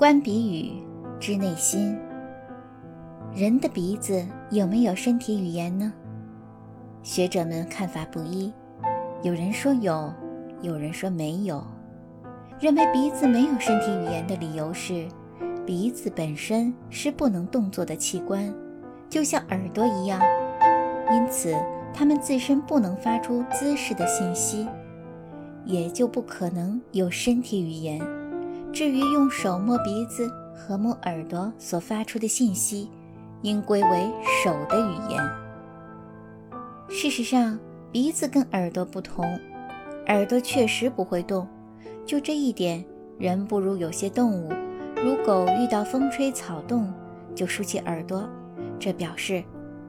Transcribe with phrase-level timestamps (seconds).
[0.00, 0.82] 观鼻语
[1.20, 1.94] 知内心。
[3.34, 5.92] 人的鼻子有没有身体语言呢？
[7.02, 8.50] 学者们看法不一，
[9.22, 10.10] 有人说有，
[10.62, 11.62] 有人说没有。
[12.58, 15.06] 认为鼻子没有身体语言的理由是，
[15.66, 18.50] 鼻子本身是不能动作的器官，
[19.10, 20.18] 就像耳朵一样，
[21.12, 21.54] 因此
[21.92, 24.66] 它们自身不能发出姿势的信息，
[25.66, 28.00] 也就不可能有身体语言。
[28.72, 32.88] 至于用手摸鼻子和摸耳朵所发出的信息，
[33.42, 34.10] 应归为
[34.42, 35.22] 手的语言。
[36.88, 37.58] 事实上，
[37.90, 39.24] 鼻子跟耳朵不同，
[40.06, 41.46] 耳朵确实不会动。
[42.06, 42.84] 就这一点，
[43.18, 44.52] 人不如有些动物，
[44.96, 46.92] 如狗遇到风吹草动
[47.34, 48.28] 就竖起耳朵，
[48.78, 49.42] 这表示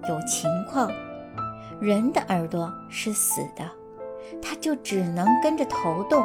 [0.10, 0.91] 有情况。
[1.80, 3.63] 人的耳朵是死的，
[4.41, 6.24] 它就只能跟着头动，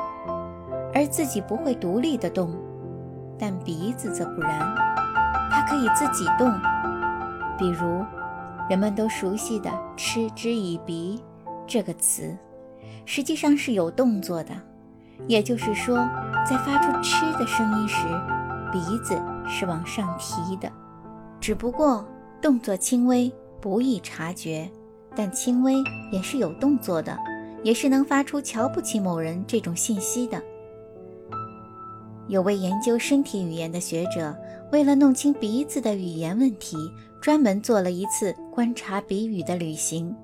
[0.97, 2.51] 而自己不会独立的动。
[3.39, 4.59] 但鼻子则不然，
[5.51, 6.51] 它可以自己动。
[7.59, 8.03] 比如，
[8.71, 11.23] 人们都熟悉的“嗤之以鼻”
[11.69, 12.35] 这个词，
[13.05, 14.55] 实际上是有动作的。
[15.27, 15.99] 也就是说，
[16.49, 18.07] 在发出“嗤”的声音时，
[18.73, 20.73] 鼻子是往上提的，
[21.39, 22.03] 只不过
[22.41, 24.67] 动作轻微，不易察觉，
[25.15, 25.75] 但轻微
[26.11, 27.15] 也是有动作的，
[27.63, 30.43] 也是能发出瞧不起某人这种信息的。
[32.29, 34.37] 有位研究身体语言的学者，
[34.73, 36.77] 为了弄清鼻子的语言问题，
[37.21, 40.15] 专门做了一次观察鼻语的旅行。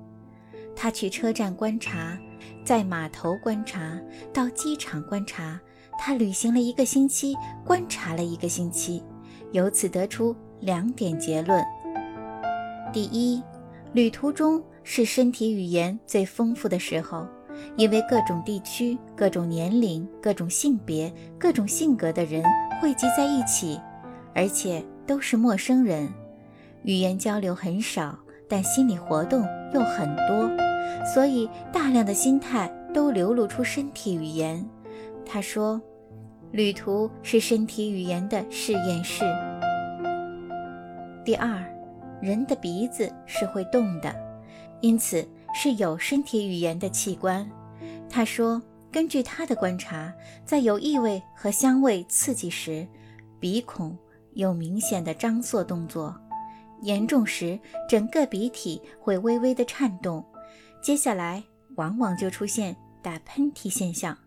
[0.75, 2.17] 他去车站观察。
[2.65, 3.97] 在码头观察，
[4.33, 5.59] 到机场观察，
[5.97, 9.01] 他旅行了一个星期，观察了一个星期，
[9.51, 11.63] 由此得出两点结论：
[12.91, 13.41] 第一，
[13.93, 17.25] 旅途中是身体语言最丰富的时候，
[17.75, 22.43] 因为各种地区、各种年龄、各种性别、各种性格的人
[22.81, 23.79] 汇集在一起，
[24.33, 26.07] 而且都是陌生人，
[26.83, 30.49] 语言交流很少，但心理活动又很多。
[31.13, 34.63] 所以，大量的心态都流露出身体语言。
[35.25, 35.81] 他说
[36.51, 39.25] ：“旅途是身体语言的试验室。”
[41.25, 41.63] 第二，
[42.21, 44.13] 人的鼻子是会动的，
[44.81, 47.49] 因此是有身体语言的器官。
[48.09, 50.13] 他说：“根据他的观察，
[50.45, 52.87] 在有异味和香味刺激时，
[53.39, 53.97] 鼻孔
[54.33, 56.15] 有明显的张缩动作，
[56.81, 57.59] 严重时，
[57.89, 60.23] 整个鼻体会微微的颤动。”
[60.81, 61.41] 接下来
[61.75, 64.17] 往往就出现打喷嚏现象。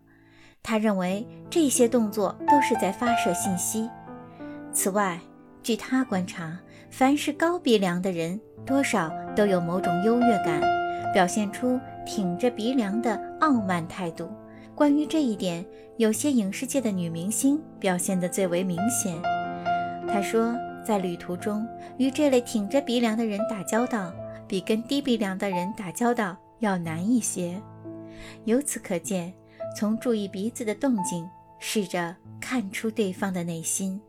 [0.63, 3.89] 他认为这些动作都是在发射信息。
[4.73, 5.19] 此外，
[5.63, 6.57] 据他观察，
[6.89, 10.61] 凡是高鼻梁的人，多少都有某种优越感，
[11.13, 14.29] 表现出挺着鼻梁的傲慢态度。
[14.75, 15.65] 关于这一点，
[15.97, 19.19] 有些影视界的女明星表现得最为明显。
[20.07, 24.13] 他说，在旅途中与这类挺着鼻梁的人打交道，
[24.47, 26.37] 比跟低鼻梁的人打交道。
[26.59, 27.61] 要难一些，
[28.45, 29.31] 由此可见，
[29.75, 31.29] 从注意鼻子的动静，
[31.59, 34.01] 试着看出对方的内心。